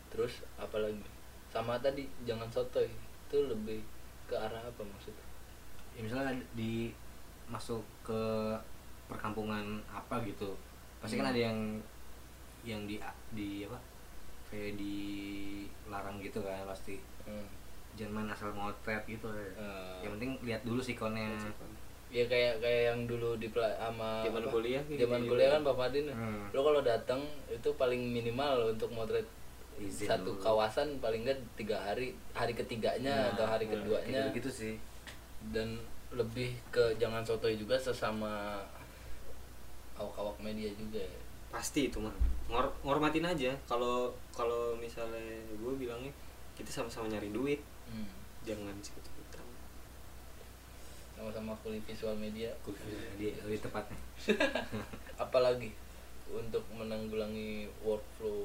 [0.09, 1.03] terus apa lagi?
[1.51, 2.89] Sama tadi jangan sotoy.
[3.27, 3.83] Itu lebih
[4.25, 5.27] ke arah apa maksudnya?
[5.93, 6.89] Ya misalnya di
[7.45, 8.21] masuk ke
[9.05, 10.57] perkampungan apa gitu.
[10.99, 11.33] Pasti kan Hmm.
[11.37, 11.59] ada yang
[12.65, 12.97] yang di
[13.31, 13.77] di apa
[14.55, 17.47] kayak dilarang gitu kan pasti hmm.
[17.95, 21.35] jangan main asal motret gitu Eh, yang penting lihat dulu sikonnya
[22.15, 25.35] ya kayak kayak yang dulu di sama Zaman kuliah zaman gitu.
[25.35, 26.47] kuliah kan bapak Adin Hmm.
[26.55, 27.19] lo kalau datang
[27.51, 29.27] itu paling minimal untuk motret
[29.75, 30.39] Izin satu dulu.
[30.39, 34.75] kawasan paling enggak tiga hari hari ketiganya Nah, atau hari nah, keduanya gitu, gitu sih
[35.51, 35.75] dan
[36.15, 38.63] lebih ke jangan sotoy juga sesama
[39.95, 41.21] awak-awak media juga ya.
[41.55, 42.11] Pasti itu mah.
[42.51, 43.55] Ngor ngormatin aja.
[43.71, 45.23] Kalau kalau misalnya
[45.55, 46.11] gue bilangnya
[46.59, 47.63] kita sama-sama nyari duit.
[47.85, 48.09] Hmm.
[48.45, 49.45] jangan sikut-sikutan
[51.15, 52.51] sama-sama kulit visual media.
[53.17, 53.97] Di lebih tepatnya.
[55.25, 55.71] Apalagi
[56.29, 58.45] untuk menanggulangi workflow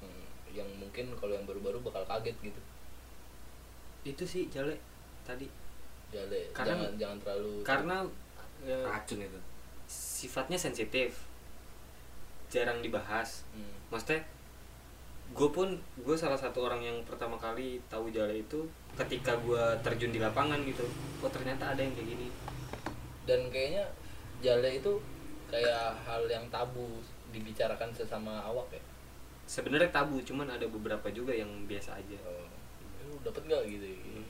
[0.00, 0.26] hmm,
[0.56, 2.60] yang mungkin kalau yang baru-baru bakal kaget gitu.
[4.08, 4.80] Itu sih jale
[5.22, 5.46] tadi.
[6.08, 7.96] Jale, Karena- jangan jangan terlalu karena
[8.64, 9.40] ya, racun itu.
[9.84, 11.27] sifatnya sensitif
[12.48, 13.44] jarang dibahas.
[13.52, 13.72] Hmm.
[13.88, 14.20] maksudnya
[15.28, 18.64] gue pun gue salah satu orang yang pertama kali tahu jale itu
[18.96, 20.84] ketika gue terjun di lapangan gitu.
[21.20, 22.28] Oh ternyata ada yang kayak gini.
[23.28, 23.84] Dan kayaknya
[24.40, 24.92] jale itu
[25.52, 28.82] kayak hal yang tabu dibicarakan sesama awak ya?
[29.44, 32.16] Sebenarnya tabu cuman ada beberapa juga yang biasa aja.
[32.24, 32.48] Oh,
[33.08, 34.28] lu dapet nggak gitu Hmm.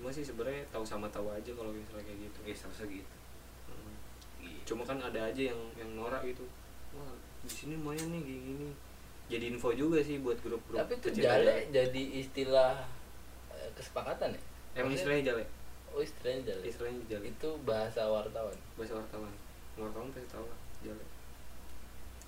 [0.00, 2.36] cuma sih sebenarnya tahu sama tahu aja kalau misalnya kayak gitu.
[2.40, 3.14] Oke seharusnya gitu.
[3.68, 3.94] Hmm.
[4.40, 4.72] Gitu.
[4.72, 6.48] cuma kan ada aja yang yang norak gitu
[6.96, 8.68] wah di sini lumayan nih kayak gini.
[9.30, 12.82] Jadi info juga sih buat grup-grup tapi itu jale jadi istilah
[13.54, 14.42] eh, kesepakatan ya?
[14.82, 15.44] Emang istilahnya jale?
[15.94, 16.62] Oh istilahnya jale.
[16.66, 17.24] Istilahnya jale.
[17.30, 18.58] Itu bahasa wartawan.
[18.74, 19.30] Bahasa wartawan.
[19.78, 21.04] Wartawan pasti tahu lah jale.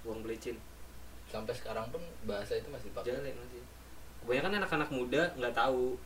[0.06, 0.58] Uang belicin
[1.30, 3.14] sampai sekarang pun bahasa itu masih dipakai?
[3.14, 3.62] Jale masih.
[4.22, 5.98] Kebanyakan anak-anak muda nggak tahu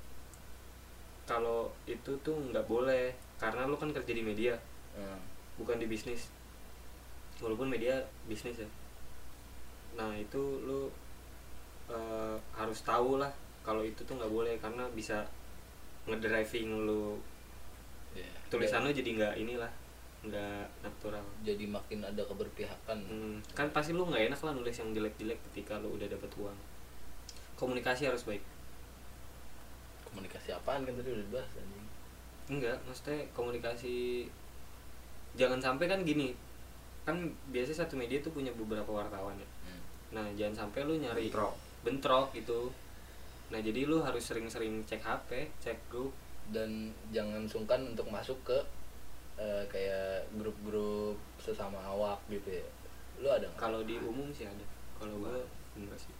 [1.29, 3.13] kalau itu tuh nggak boleh.
[3.37, 4.57] Karena lu kan kerja di media.
[4.97, 5.21] Hmm.
[5.61, 6.33] bukan di bisnis
[7.41, 8.69] walaupun media bisnis ya.
[9.97, 10.89] Nah itu lu
[11.93, 13.33] eh, harus tahu lah
[13.67, 15.25] kalau itu tuh nggak boleh karena bisa
[16.07, 17.19] ngedriving lu.
[18.17, 18.33] Iya.
[18.49, 19.73] tulisan lu jadi nggak inilah
[20.25, 21.25] nggak natural.
[21.45, 22.99] Jadi makin ada keberpihakan.
[23.05, 26.57] Hmm, kan pasti lu nggak enak lah nulis yang jelek-jelek ketika lu udah dapet uang.
[27.61, 28.41] Komunikasi harus baik.
[30.09, 31.87] Komunikasi apaan kan tadi udah dibahas anjing.
[32.47, 34.25] Enggak maksudnya komunikasi
[35.37, 36.33] jangan sampai kan gini
[37.07, 37.17] kan
[37.55, 39.47] biasanya satu media tuh punya beberapa wartawan ya.
[39.47, 39.81] Hmm.
[40.11, 41.55] nah jangan sampai lu nyari Bentrok.
[41.87, 42.75] bentrok gitu.
[43.55, 45.31] Nah jadi lu harus sering-sering cek HP
[45.63, 46.11] cek grup.
[46.47, 48.59] Dan jangan sungkan untuk masuk ke
[49.39, 52.67] eh, kayak grup-grup sesama awak gitu ya.
[53.23, 54.67] Lu ada kalau di umum sih ada.
[54.99, 55.35] Kalau gua
[55.75, 56.15] enggak sih.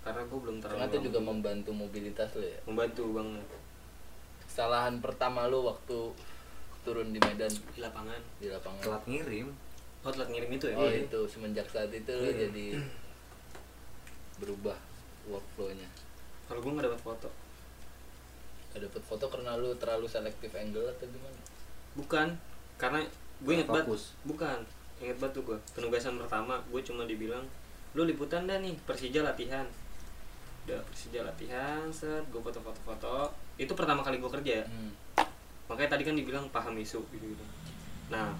[0.00, 2.60] Karena gua belum terlalu karena itu juga membantu mobilitas lo ya?
[2.64, 3.46] Membantu banget.
[4.48, 5.98] Kesalahan pertama lu waktu
[6.82, 7.48] turun di Medan.
[7.48, 8.20] Di lapangan.
[8.38, 8.82] Di lapangan.
[8.82, 9.48] Telat ngirim.
[10.02, 10.76] Oh telat ngirim itu ya?
[10.76, 11.06] Oh Iya.
[11.06, 11.20] itu.
[11.26, 12.46] Semenjak saat itu Iya.
[12.48, 12.66] jadi
[14.38, 14.74] berubah
[15.24, 15.86] workflownya.
[16.46, 17.28] Kalau gua nggak dapat foto.
[18.72, 21.36] Gak dapet foto karena lu terlalu selektif angle atau gimana?
[21.92, 22.28] Bukan.
[22.80, 23.04] Karena
[23.38, 23.84] gue inget banget.
[24.24, 24.58] Bukan.
[24.98, 27.44] Inget banget tuh gue penugasan pertama gue cuma dibilang
[27.92, 29.68] lu liputan dah nih Persija latihan.
[30.64, 33.28] Udah Persija latihan set gue foto-foto-foto.
[33.60, 34.66] Itu pertama kali gue kerja ya?
[34.66, 34.90] Hmm.
[35.72, 37.44] Makanya tadi kan dibilang paham isu gitu gitu
[38.12, 38.30] nah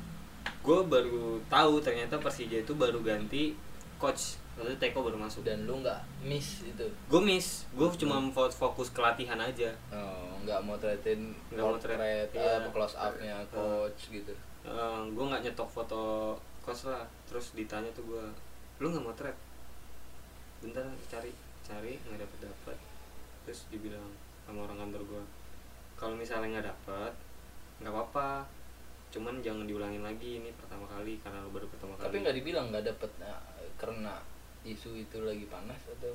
[0.62, 3.55] gue baru tahu ternyata Persija itu baru ganti
[3.99, 4.42] coach.
[4.59, 5.47] Lalu Teko baru masuk.
[5.47, 6.87] Dan lu nggak miss itu?
[7.07, 7.66] Gue miss.
[7.75, 9.71] Gue cuma fo- fokus ke latihan aja.
[9.95, 12.59] Oh, nggak mau tretin Nggak mau iya.
[12.59, 14.35] apa close upnya coach gitu.
[15.14, 16.35] gue nggak nyetok foto
[16.66, 17.07] coach lah.
[17.31, 18.25] Terus ditanya tuh gue
[18.83, 19.35] lu nggak mau thread
[20.59, 21.31] bentar cari
[21.62, 22.79] cari nggak dapet dapet
[23.47, 24.11] terus dibilang
[24.42, 25.23] sama orang kantor gue
[26.02, 27.12] kalau misalnya nggak dapet
[27.78, 28.42] nggak apa-apa.
[29.14, 32.10] Cuman jangan diulangin lagi ini pertama kali karena lu baru pertama kali.
[32.10, 33.38] tapi nggak dibilang nggak dapet nah,
[33.78, 34.18] karena
[34.66, 36.10] isu itu lagi panas atau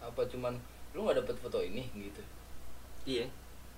[0.00, 0.56] apa cuman
[0.96, 2.22] lu nggak dapet foto ini gitu.
[3.04, 3.28] Iya.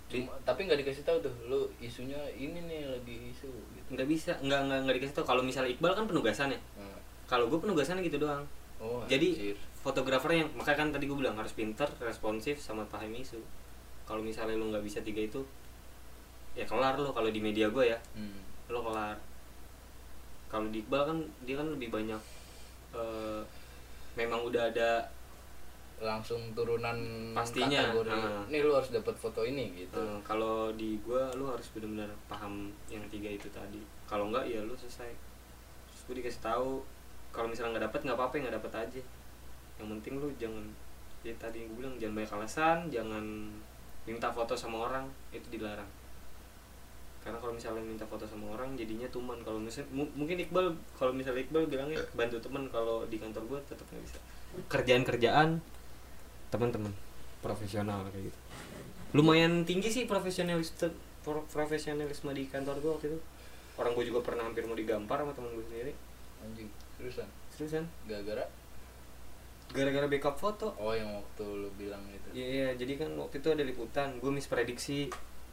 [0.08, 3.88] Di- Cuma, tapi nggak dikasih tahu tuh lu isunya ini nih lagi isu gitu.
[3.98, 6.60] Nggak bisa nggak nggak nggak dikasih tau kalau misalnya Iqbal kan penugasan ya?
[6.78, 8.46] Nah, kalau gue penugasannya gitu doang.
[8.78, 13.40] Oh jadi fotografer yang makanya kan tadi gue bilang harus pinter responsif sama paham isu
[14.08, 15.44] kalau misalnya lu nggak bisa tiga itu
[16.56, 17.98] ya kelar lo kalau di media gue ya.
[18.16, 18.40] Hmm.
[18.72, 19.14] lo kelar.
[20.48, 22.22] Kalau di Iqbal kan dia kan lebih banyak
[22.96, 23.40] eh,
[24.16, 25.04] memang udah ada
[25.98, 26.94] langsung turunan
[27.34, 28.46] Pastinya, kategori ah.
[28.46, 30.00] nih lu harus dapat foto ini gitu.
[30.00, 33.84] Eh, kalau di gue lu harus benar-benar paham yang tiga itu tadi.
[34.08, 35.12] Kalau nggak ya lu selesai.
[35.92, 36.80] Terus gue dikasih tahu
[37.28, 39.02] kalau misalnya nggak dapet nggak apa-apa nggak dapet aja.
[39.78, 40.64] Yang penting lu jangan
[41.26, 43.24] ya tadi gue bilang jangan banyak alasan jangan
[44.08, 45.84] minta foto sama orang itu dilarang.
[47.20, 49.36] Karena kalau misalnya minta foto sama orang jadinya tuman.
[49.44, 53.58] Kalau misalnya mu- mungkin Iqbal kalau misalnya Iqbal bilangnya bantu teman kalau di kantor gue
[53.68, 54.18] tetap nggak bisa.
[54.72, 55.48] Kerjaan kerjaan
[56.48, 56.96] teman-teman
[57.44, 58.38] profesional kayak gitu.
[59.12, 60.88] Lumayan tinggi sih profesionalisme
[61.20, 63.20] pro- profesionalisme di kantor gue waktu itu.
[63.76, 65.92] Orang gue juga pernah hampir mau digampar sama teman gue sendiri.
[66.40, 67.28] Anjing seriusan?
[67.52, 67.84] Seriusan?
[68.08, 68.48] Gara-gara
[69.68, 73.48] gara-gara backup foto oh yang waktu lu bilang itu Iya, iya, jadi kan waktu itu
[73.52, 75.09] ada liputan, gue misprediksi.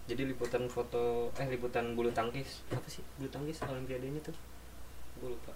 [0.05, 4.35] Jadi liputan foto, eh liputan bulu tangkis, apa sih bulu tangkis Olimpiade ini tuh?
[5.17, 5.49] Gue lupa.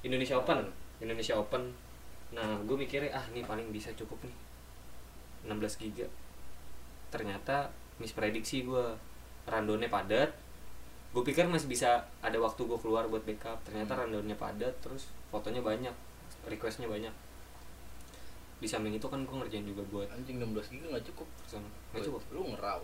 [0.00, 0.72] Indonesia Open,
[1.04, 1.68] Indonesia Open.
[2.32, 4.36] Nah, gue mikirnya ah ini paling bisa cukup nih,
[5.52, 6.08] 16 giga.
[7.12, 8.84] Ternyata misprediksi gue,
[9.44, 10.32] randonnya padat.
[11.12, 13.60] Gue pikir masih bisa ada waktu gue keluar buat backup.
[13.68, 14.00] Ternyata Hmm.
[14.06, 15.92] randonnya padat, terus fotonya banyak,
[16.48, 17.12] requestnya banyak.
[18.58, 21.28] Di samping itu kan gue ngerjain juga buat anjing 16 giga nggak cukup.
[21.46, 22.22] Sana nggak cukup.
[22.34, 22.82] lu ngerau?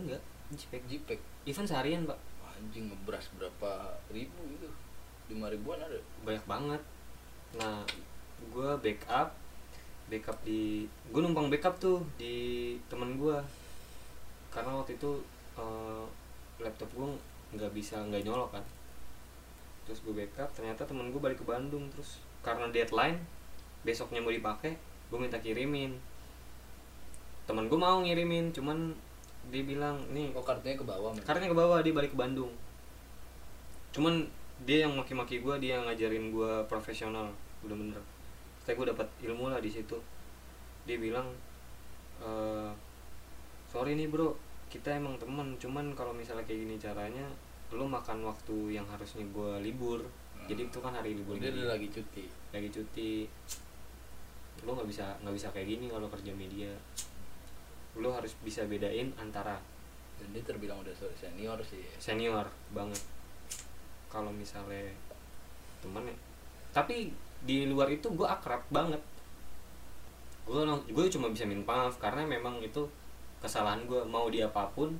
[0.00, 0.22] Enggak.
[0.50, 2.18] JPEG JPEG event seharian pak.
[2.56, 4.68] Anjing ngebras berapa ribu gitu.
[5.28, 6.00] Lima ribuan ada.
[6.24, 6.82] Banyak banget.
[7.60, 7.84] Nah
[8.48, 9.36] gue backup.
[10.08, 13.36] Backup di gue numpang backup tuh di temen gue
[14.50, 15.22] karena waktu itu
[15.60, 16.04] eh,
[16.58, 17.08] laptop gue
[17.54, 18.64] nggak bisa nggak nyolok kan.
[19.84, 20.48] Terus gue backup.
[20.56, 22.24] Ternyata temen gue balik ke Bandung terus.
[22.40, 23.39] Karena deadline
[23.82, 24.76] besoknya mau dipakai
[25.10, 25.96] gue minta kirimin.
[27.48, 28.94] Temen gue mau ngirimin cuman
[29.50, 32.52] dia bilang nih oh kartunya ke bawah karena ke bawah dia balik ke Bandung.
[33.90, 34.22] Cuman
[34.62, 37.32] dia yang maki-maki gue dia yang ngajarin gue profesional
[37.64, 38.00] bener-bener
[38.60, 39.96] saya gue dapat ilmu lah di situ.
[40.84, 41.26] Dia bilang
[42.20, 42.70] "Eh,
[43.72, 44.36] sorry nih bro
[44.70, 47.26] kita emang temen cuman kalau misalnya kayak gini caranya
[47.74, 50.04] lo makan waktu yang harusnya gue libur.
[50.46, 52.30] Jadi itu kan hari libur dia udah lagi cuti.
[52.54, 53.26] Lagi cuti
[54.64, 56.72] lo nggak bisa nggak bisa kayak gini kalau kerja media.
[57.98, 59.58] Lo harus bisa bedain antara
[60.20, 61.80] dan dia terbilang udah senior sih.
[61.96, 62.44] senior
[62.76, 63.00] banget.
[64.12, 64.92] Kalau misalnya
[65.80, 66.16] temen ya.
[66.76, 67.08] Tapi
[67.40, 69.00] di luar itu gue akrab banget.
[70.44, 70.60] Gue
[70.92, 72.84] gue cuma bisa minta maaf karena memang itu
[73.40, 74.04] kesalahan gue.
[74.04, 74.92] Mau dia apa pun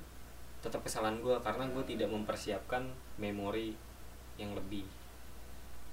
[0.65, 2.89] tetap kesalahan gue karena gue tidak mempersiapkan
[3.21, 3.77] memori
[4.41, 4.85] yang lebih.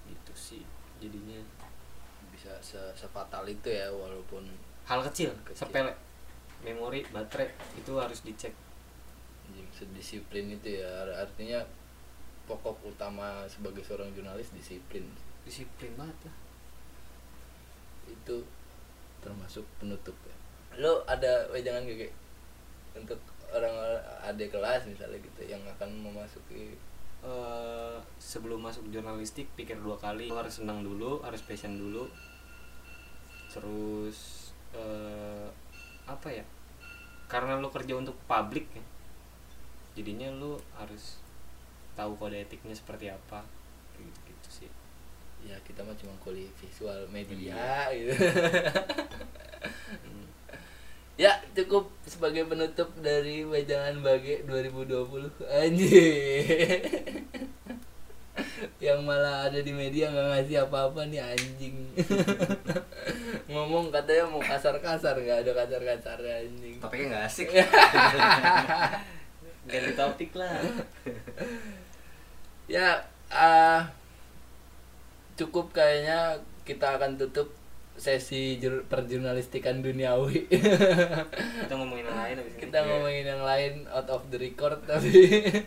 [0.08, 0.64] Itu sih
[0.98, 1.38] jadinya
[2.48, 4.40] bisa se sefatal itu ya walaupun
[4.88, 5.68] hal kecil, Kecil.
[5.68, 5.92] sepele.
[6.64, 8.56] Memori baterai itu harus dicek.
[9.70, 11.04] Sedisiplin itu ya.
[11.12, 11.60] Artinya
[12.48, 15.04] pokok utama sebagai seorang jurnalis disiplin.
[15.44, 16.36] Disiplin banget lah.
[18.08, 18.42] Itu
[19.20, 20.36] termasuk penutup ya.
[20.80, 22.12] Lo ada wejangan gak
[22.96, 23.20] untuk
[23.52, 26.74] orang adik kelas misalnya gitu yang akan memasuki?
[27.22, 30.26] Eh sebelum masuk jurnalistik pikir dua kali.
[30.26, 32.08] Lo harus senang dulu harus passion dulu
[33.58, 34.18] terus
[34.70, 35.46] eh
[36.04, 36.44] apa ya
[37.26, 38.84] karena lo kerja untuk publik ya
[39.94, 41.18] jadinya lo harus
[41.92, 43.42] tahu kode etiknya seperti apa
[43.98, 44.70] gitu gitu sih
[45.42, 47.54] ya kita mah cuma kuliah visual media
[47.90, 47.90] Iya.
[47.98, 48.14] gitu
[49.88, 50.26] Hmm.
[51.16, 57.26] ya cukup sebagai penutup dari wejangan bage 2020 anjing
[58.78, 61.74] yang malah ada di media nggak ngasih apa-apa nih anjing.
[63.50, 66.78] Ngomong katanya mau kasar-kasar nggak ada kasar-kasar anjing.
[66.78, 67.50] Topiknya nggak asik.
[69.70, 70.62] Ganti topik lah.
[72.70, 73.02] Ya
[73.34, 73.82] ah,
[75.34, 77.50] cukup kayaknya kita akan tutup
[77.98, 80.46] sesi jur- perjurnalistikan duniawi.
[81.66, 85.10] Kita ngomongin yang lain kita ngomongin yang lain out of the record tapi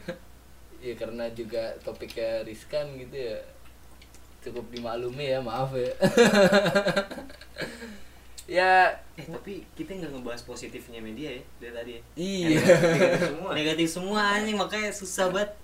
[0.81, 3.37] ya karena juga topiknya riskan gitu ya
[4.41, 5.93] cukup dimaklumi ya maaf ya.
[8.51, 12.01] Ya eh tapi kita nggak ngebahas positifnya media ya dari tadi ya.
[12.19, 12.59] Iya.
[12.59, 13.49] Negatif semua.
[13.63, 15.55] Negatif semua anjing makanya susah banget.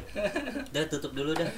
[0.72, 1.52] Udah tutup dulu dah.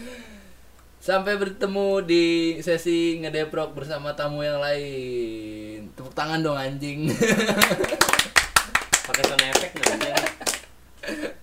[0.98, 2.24] Sampai bertemu di
[2.66, 5.86] sesi ngedeprok bersama tamu yang lain.
[5.94, 7.06] Tepuk tangan dong anjing.
[9.06, 11.38] Pakai sound effect nggak